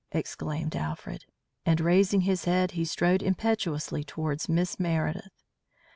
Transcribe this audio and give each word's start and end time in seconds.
exclaimed 0.11 0.75
Alfred. 0.75 1.25
And, 1.63 1.79
raising 1.79 2.21
his 2.21 2.45
head, 2.45 2.71
he 2.71 2.85
strode 2.85 3.21
impetuously 3.21 4.03
towards 4.03 4.49
Miss 4.49 4.79
Meredith. 4.79 5.43